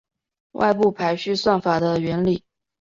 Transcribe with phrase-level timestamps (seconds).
[0.53, 2.43] 外部排序算法的原理